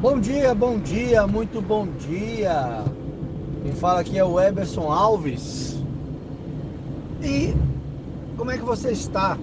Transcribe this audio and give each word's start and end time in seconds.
Bom 0.00 0.20
dia, 0.20 0.54
bom 0.54 0.78
dia, 0.78 1.26
muito 1.26 1.60
bom 1.60 1.84
dia. 1.84 2.84
Quem 3.64 3.72
fala 3.72 3.98
aqui 3.98 4.16
é 4.16 4.24
o 4.24 4.40
Eberson 4.40 4.92
Alves. 4.92 5.82
E 7.20 7.52
como 8.36 8.52
é 8.52 8.56
que 8.56 8.64
você 8.64 8.92
está? 8.92 9.36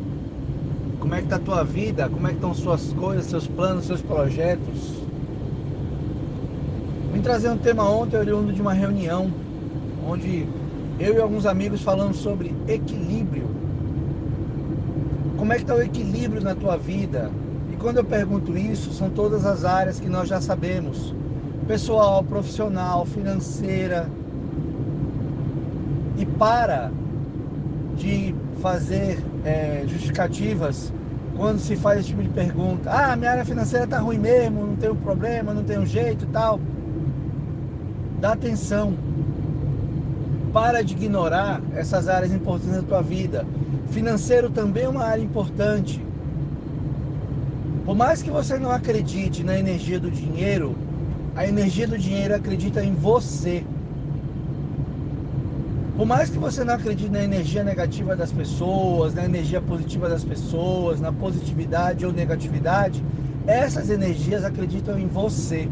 Como 0.97 1.13
é 1.13 1.17
que 1.17 1.25
está 1.25 1.35
a 1.35 1.39
tua 1.39 1.63
vida? 1.65 2.07
Como 2.07 2.25
é 2.25 2.29
que 2.29 2.37
estão 2.37 2.53
suas 2.53 2.93
coisas, 2.93 3.25
seus 3.25 3.45
planos, 3.45 3.83
seus 3.83 4.01
projetos? 4.01 4.93
Vim 7.11 7.19
trazer 7.19 7.49
um 7.49 7.57
tema 7.57 7.89
ontem, 7.89 8.15
oriundo 8.15 8.53
de 8.53 8.61
uma 8.61 8.73
reunião, 8.73 9.29
onde 10.07 10.47
eu 10.97 11.15
e 11.15 11.19
alguns 11.19 11.45
amigos 11.45 11.81
falamos 11.81 12.15
sobre 12.15 12.55
equilíbrio. 12.65 13.49
Como 15.35 15.51
é 15.51 15.57
que 15.57 15.63
está 15.63 15.75
o 15.75 15.81
equilíbrio 15.81 16.41
na 16.41 16.55
tua 16.55 16.77
vida? 16.77 17.29
Quando 17.85 17.97
eu 17.97 18.03
pergunto 18.03 18.57
isso, 18.57 18.91
são 18.91 19.11
todas 19.11 19.45
as 19.45 19.63
áreas 19.63 19.99
que 19.99 20.09
nós 20.09 20.27
já 20.27 20.41
sabemos: 20.41 21.13
pessoal, 21.67 22.23
profissional, 22.23 23.05
financeira. 23.05 24.09
E 26.17 26.25
para 26.25 26.89
de 27.95 28.33
fazer 28.59 29.19
é, 29.45 29.83
justificativas 29.85 30.91
quando 31.37 31.59
se 31.59 31.75
faz 31.75 31.99
esse 31.99 32.07
tipo 32.07 32.23
de 32.23 32.29
pergunta. 32.29 32.89
Ah, 32.89 33.15
minha 33.15 33.29
área 33.29 33.45
financeira 33.45 33.85
está 33.85 33.99
ruim 33.99 34.17
mesmo, 34.17 34.65
não 34.65 34.75
tem 34.75 34.89
um 34.89 34.95
problema, 34.95 35.53
não 35.53 35.63
tem 35.63 35.77
um 35.77 35.85
jeito 35.85 36.25
e 36.25 36.27
tal. 36.29 36.59
Dá 38.19 38.31
atenção. 38.31 38.95
Para 40.51 40.83
de 40.83 40.95
ignorar 40.95 41.61
essas 41.75 42.09
áreas 42.09 42.33
importantes 42.33 42.77
da 42.77 42.81
tua 42.81 43.03
vida. 43.03 43.45
Financeiro 43.91 44.49
também 44.49 44.85
é 44.85 44.89
uma 44.89 45.03
área 45.03 45.21
importante. 45.21 46.03
Por 47.85 47.95
mais 47.95 48.23
que 48.23 48.31
você 48.31 48.57
não 48.57 48.71
acredite 48.71 49.43
na 49.43 49.59
energia 49.59 49.99
do 49.99 50.09
dinheiro, 50.09 50.75
a 51.35 51.45
energia 51.47 51.87
do 51.87 51.95
dinheiro 51.95 52.33
acredita 52.33 52.83
em 52.83 52.95
você. 52.95 53.63
Por 55.95 56.07
mais 56.07 56.31
que 56.31 56.39
você 56.39 56.63
não 56.63 56.73
acredite 56.73 57.11
na 57.11 57.23
energia 57.23 57.63
negativa 57.63 58.15
das 58.15 58.31
pessoas, 58.31 59.13
na 59.13 59.23
energia 59.23 59.61
positiva 59.61 60.09
das 60.09 60.23
pessoas, 60.23 60.99
na 60.99 61.13
positividade 61.13 62.03
ou 62.03 62.11
negatividade, 62.11 63.03
essas 63.45 63.91
energias 63.91 64.43
acreditam 64.43 64.97
em 64.97 65.05
você. 65.05 65.69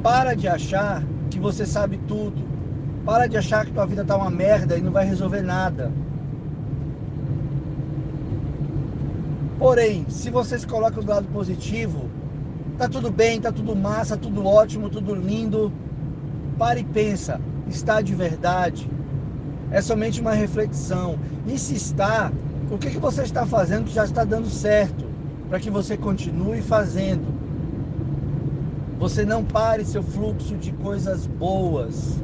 Para 0.00 0.34
de 0.34 0.46
achar 0.46 1.02
que 1.28 1.40
você 1.40 1.66
sabe 1.66 1.98
tudo. 2.06 2.40
Para 3.04 3.26
de 3.26 3.36
achar 3.36 3.66
que 3.66 3.72
tua 3.72 3.84
vida 3.84 4.04
tá 4.04 4.16
uma 4.16 4.30
merda 4.30 4.76
e 4.76 4.80
não 4.80 4.92
vai 4.92 5.04
resolver 5.04 5.42
nada. 5.42 5.90
Porém, 9.64 10.04
se 10.10 10.28
você 10.28 10.58
se 10.58 10.66
coloca 10.66 11.00
do 11.00 11.10
lado 11.10 11.26
positivo, 11.28 12.10
tá 12.76 12.86
tudo 12.86 13.10
bem, 13.10 13.40
tá 13.40 13.50
tudo 13.50 13.74
massa, 13.74 14.14
tudo 14.14 14.44
ótimo, 14.44 14.90
tudo 14.90 15.14
lindo. 15.14 15.72
Pare 16.58 16.80
e 16.80 16.84
pensa, 16.84 17.40
está 17.66 18.02
de 18.02 18.14
verdade? 18.14 18.86
É 19.70 19.80
somente 19.80 20.20
uma 20.20 20.34
reflexão. 20.34 21.18
E 21.46 21.58
se 21.58 21.76
está, 21.76 22.30
o 22.70 22.76
que, 22.76 22.90
que 22.90 22.98
você 22.98 23.22
está 23.22 23.46
fazendo 23.46 23.86
que 23.86 23.94
já 23.94 24.04
está 24.04 24.22
dando 24.22 24.50
certo? 24.50 25.06
Para 25.48 25.58
que 25.58 25.70
você 25.70 25.96
continue 25.96 26.60
fazendo. 26.60 27.24
Você 28.98 29.24
não 29.24 29.42
pare 29.42 29.82
seu 29.86 30.02
fluxo 30.02 30.56
de 30.56 30.72
coisas 30.72 31.26
boas. 31.26 32.18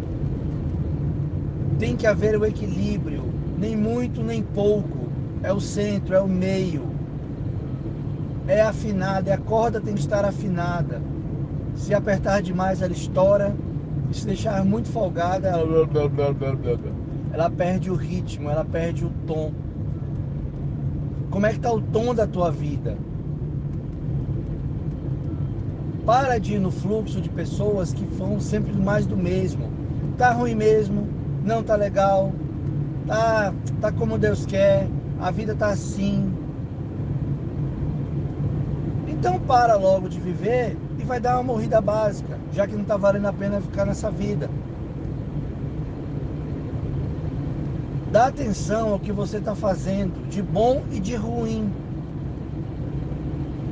Tem 1.78 1.96
que 1.96 2.06
haver 2.06 2.38
o 2.38 2.44
equilíbrio, 2.44 3.24
nem 3.56 3.74
muito 3.74 4.22
nem 4.22 4.42
pouco. 4.42 5.08
É 5.42 5.50
o 5.50 5.58
centro, 5.58 6.14
é 6.14 6.20
o 6.20 6.28
meio 6.28 6.99
é 8.50 8.62
afinada, 8.62 9.32
a 9.32 9.38
corda 9.38 9.80
tem 9.80 9.94
que 9.94 10.00
estar 10.00 10.24
afinada. 10.24 11.00
Se 11.76 11.94
apertar 11.94 12.42
demais, 12.42 12.82
ela 12.82 12.92
estoura. 12.92 13.54
E 14.10 14.14
se 14.14 14.26
deixar 14.26 14.64
muito 14.64 14.88
folgada, 14.88 15.48
ela, 15.48 15.62
ela 17.33 17.48
perde 17.48 17.90
o 17.92 17.94
ritmo, 17.94 18.50
ela 18.50 18.64
perde 18.64 19.05
o 19.05 19.10
tom. 19.24 19.52
Como 21.30 21.46
é 21.46 21.50
que 21.50 21.56
está 21.58 21.72
o 21.72 21.80
tom 21.80 22.12
da 22.12 22.27
tua 22.27 22.50
vida? 22.50 22.98
Para 26.05 26.39
de 26.39 26.55
ir 26.55 26.58
no 26.58 26.72
fluxo 26.72 27.20
de 27.20 27.28
pessoas 27.28 27.92
que 27.92 28.05
vão 28.05 28.40
sempre 28.40 28.72
mais 28.77 29.06
do 29.06 29.16
mesmo. 29.16 29.70
Tá 30.18 30.33
ruim 30.33 30.56
mesmo, 30.56 31.06
não 31.44 31.62
tá 31.62 31.77
legal, 31.77 32.33
tá, 33.06 33.55
tá 33.80 33.92
como 33.92 34.18
Deus 34.18 34.44
quer, 34.44 34.89
a 35.20 35.30
vida 35.30 35.55
tá 35.55 35.68
assim, 35.68 36.33
então 39.20 39.39
para 39.39 39.77
logo 39.77 40.08
de 40.08 40.19
viver 40.19 40.79
e 40.98 41.03
vai 41.05 41.20
dar 41.20 41.35
uma 41.35 41.42
morrida 41.42 41.79
básica, 41.79 42.39
já 42.55 42.67
que 42.67 42.73
não 42.73 42.81
está 42.81 42.97
valendo 42.97 43.27
a 43.27 43.33
pena 43.35 43.61
ficar 43.61 43.85
nessa 43.85 44.11
vida. 44.11 44.48
Dá 48.11 48.29
atenção 48.29 48.95
ao 48.95 48.98
que 48.98 49.13
você 49.13 49.36
está 49.36 49.55
fazendo, 49.55 50.27
de 50.31 50.41
bom 50.41 50.83
e 50.91 50.98
de 50.98 51.17
ruim. 51.17 51.70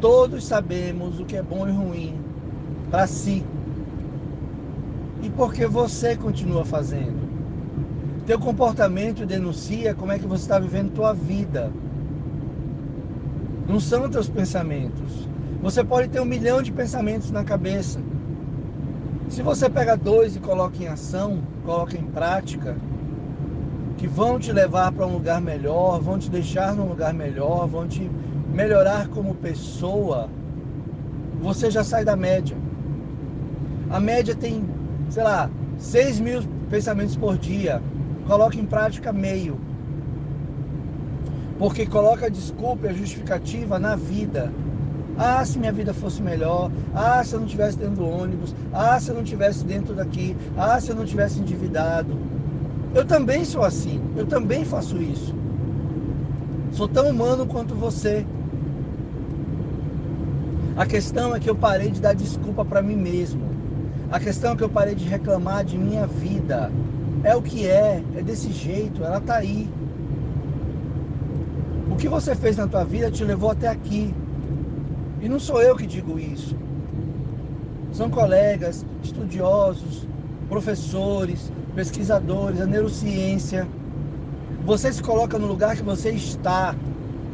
Todos 0.02 0.44
sabemos 0.46 1.18
o 1.18 1.24
que 1.24 1.36
é 1.36 1.42
bom 1.42 1.66
e 1.66 1.72
ruim 1.72 2.14
para 2.90 3.06
si. 3.06 3.42
E 5.22 5.30
porque 5.30 5.66
você 5.66 6.14
continua 6.14 6.66
fazendo. 6.66 7.26
Teu 8.26 8.38
comportamento 8.38 9.24
denuncia 9.24 9.94
como 9.94 10.12
é 10.12 10.18
que 10.18 10.26
você 10.26 10.42
está 10.42 10.58
vivendo 10.58 10.92
tua 10.92 11.14
vida. 11.14 11.72
Não 13.66 13.80
são 13.80 14.10
teus 14.10 14.28
pensamentos. 14.28 15.26
Você 15.60 15.82
pode 15.82 16.08
ter 16.08 16.20
um 16.20 16.24
milhão 16.24 16.62
de 16.62 16.70
pensamentos 16.70 17.32
na 17.32 17.42
cabeça. 17.42 18.00
Se 19.28 19.42
você 19.42 19.68
pega 19.68 19.96
dois 19.96 20.36
e 20.36 20.40
coloca 20.40 20.82
em 20.82 20.86
ação, 20.86 21.42
coloca 21.64 21.96
em 21.96 22.04
prática, 22.04 22.76
que 23.96 24.06
vão 24.06 24.38
te 24.38 24.52
levar 24.52 24.92
para 24.92 25.04
um 25.04 25.12
lugar 25.12 25.40
melhor, 25.40 26.00
vão 26.00 26.16
te 26.16 26.30
deixar 26.30 26.74
num 26.74 26.86
lugar 26.88 27.12
melhor, 27.12 27.66
vão 27.66 27.88
te 27.88 28.08
melhorar 28.54 29.08
como 29.08 29.34
pessoa, 29.34 30.30
você 31.40 31.70
já 31.70 31.82
sai 31.82 32.04
da 32.04 32.16
média. 32.16 32.56
A 33.90 33.98
média 33.98 34.34
tem, 34.34 34.64
sei 35.10 35.24
lá, 35.24 35.50
6 35.76 36.20
mil 36.20 36.42
pensamentos 36.70 37.16
por 37.16 37.36
dia. 37.36 37.82
Coloca 38.26 38.56
em 38.56 38.64
prática 38.64 39.12
meio. 39.12 39.58
Porque 41.58 41.84
coloca 41.86 42.26
a 42.26 42.28
desculpa 42.28 42.86
e 42.86 42.90
a 42.90 42.92
justificativa 42.92 43.78
na 43.78 43.96
vida. 43.96 44.52
Ah, 45.18 45.44
se 45.44 45.58
minha 45.58 45.72
vida 45.72 45.92
fosse 45.92 46.22
melhor. 46.22 46.70
Ah, 46.94 47.22
se 47.24 47.34
eu 47.34 47.40
não 47.40 47.46
tivesse 47.46 47.76
dentro 47.76 47.96
do 47.96 48.08
ônibus. 48.08 48.54
Ah, 48.72 49.00
se 49.00 49.10
eu 49.10 49.16
não 49.16 49.24
tivesse 49.24 49.64
dentro 49.64 49.94
daqui. 49.94 50.36
Ah, 50.56 50.80
se 50.80 50.90
eu 50.90 50.94
não 50.94 51.04
tivesse 51.04 51.40
endividado. 51.40 52.16
Eu 52.94 53.04
também 53.04 53.44
sou 53.44 53.64
assim. 53.64 54.00
Eu 54.16 54.26
também 54.26 54.64
faço 54.64 54.96
isso. 55.02 55.34
Sou 56.70 56.86
tão 56.86 57.08
humano 57.08 57.46
quanto 57.46 57.74
você. 57.74 58.24
A 60.76 60.86
questão 60.86 61.34
é 61.34 61.40
que 61.40 61.50
eu 61.50 61.56
parei 61.56 61.90
de 61.90 62.00
dar 62.00 62.14
desculpa 62.14 62.64
para 62.64 62.80
mim 62.80 62.94
mesmo. 62.94 63.42
A 64.12 64.20
questão 64.20 64.52
é 64.52 64.56
que 64.56 64.62
eu 64.62 64.70
parei 64.70 64.94
de 64.94 65.04
reclamar 65.04 65.64
de 65.64 65.76
minha 65.76 66.06
vida. 66.06 66.70
É 67.24 67.34
o 67.34 67.42
que 67.42 67.66
é, 67.66 68.00
é 68.16 68.22
desse 68.22 68.52
jeito, 68.52 69.02
ela 69.02 69.20
tá 69.20 69.34
aí. 69.34 69.68
O 71.90 71.96
que 71.96 72.08
você 72.08 72.36
fez 72.36 72.56
na 72.56 72.68
tua 72.68 72.84
vida 72.84 73.10
te 73.10 73.24
levou 73.24 73.50
até 73.50 73.66
aqui. 73.66 74.14
E 75.20 75.28
não 75.28 75.38
sou 75.38 75.60
eu 75.60 75.76
que 75.76 75.86
digo 75.86 76.18
isso. 76.18 76.56
São 77.92 78.08
colegas, 78.08 78.84
estudiosos, 79.02 80.06
professores, 80.48 81.52
pesquisadores, 81.74 82.60
a 82.60 82.66
neurociência. 82.66 83.66
Você 84.64 84.92
se 84.92 85.02
coloca 85.02 85.38
no 85.38 85.46
lugar 85.46 85.76
que 85.76 85.82
você 85.82 86.10
está. 86.10 86.74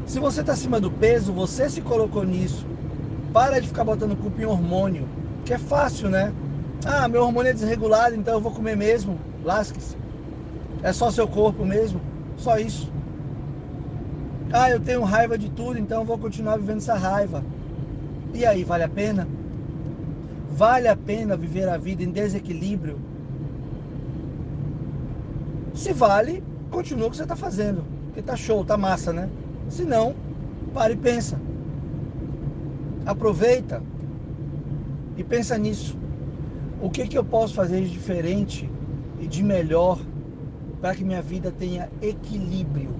Se 0.06 0.18
você 0.18 0.40
está 0.40 0.52
acima 0.52 0.80
do 0.80 0.90
peso, 0.90 1.32
você 1.32 1.68
se 1.68 1.80
colocou 1.80 2.24
nisso. 2.24 2.66
Para 3.32 3.60
de 3.60 3.68
ficar 3.68 3.84
botando 3.84 4.16
culpa 4.16 4.40
em 4.40 4.44
hormônio, 4.44 5.08
que 5.44 5.52
é 5.52 5.58
fácil, 5.58 6.08
né? 6.08 6.32
Ah, 6.86 7.08
meu 7.08 7.22
hormônio 7.22 7.50
é 7.50 7.54
desregulado, 7.54 8.14
então 8.14 8.34
eu 8.34 8.40
vou 8.40 8.52
comer 8.52 8.76
mesmo. 8.76 9.18
Lasque-se. 9.42 9.96
É 10.82 10.92
só 10.92 11.10
seu 11.10 11.26
corpo 11.26 11.64
mesmo. 11.64 12.00
Só 12.36 12.58
isso. 12.58 12.92
Ah, 14.52 14.70
eu 14.70 14.78
tenho 14.78 15.02
raiva 15.02 15.36
de 15.36 15.50
tudo, 15.50 15.78
então 15.78 16.02
eu 16.02 16.06
vou 16.06 16.18
continuar 16.18 16.56
vivendo 16.58 16.78
essa 16.78 16.94
raiva. 16.94 17.42
E 18.34 18.44
aí, 18.44 18.64
vale 18.64 18.82
a 18.82 18.88
pena? 18.88 19.28
Vale 20.50 20.88
a 20.88 20.96
pena 20.96 21.36
viver 21.36 21.68
a 21.68 21.76
vida 21.76 22.02
em 22.02 22.10
desequilíbrio? 22.10 22.98
Se 25.72 25.92
vale, 25.92 26.42
continua 26.68 27.06
o 27.06 27.10
que 27.10 27.16
você 27.16 27.22
está 27.22 27.36
fazendo. 27.36 27.84
Porque 28.06 28.22
tá 28.22 28.34
show, 28.34 28.64
tá 28.64 28.76
massa, 28.76 29.12
né? 29.12 29.30
Se 29.68 29.84
não, 29.84 30.16
pare 30.72 30.94
e 30.94 30.96
pensa. 30.96 31.40
Aproveita 33.06 33.80
e 35.16 35.22
pensa 35.22 35.56
nisso. 35.56 35.96
O 36.82 36.90
que, 36.90 37.06
que 37.06 37.16
eu 37.16 37.24
posso 37.24 37.54
fazer 37.54 37.82
de 37.82 37.90
diferente 37.90 38.68
e 39.20 39.28
de 39.28 39.44
melhor 39.44 40.00
para 40.80 40.94
que 40.94 41.04
minha 41.04 41.22
vida 41.22 41.52
tenha 41.52 41.88
equilíbrio? 42.02 42.90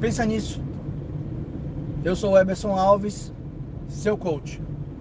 Pensa 0.00 0.24
nisso. 0.24 0.62
Eu 2.02 2.16
sou 2.16 2.32
o 2.32 2.38
Emerson 2.38 2.74
Alves 2.76 3.30
seu 3.90 4.16
coach. 4.16 4.69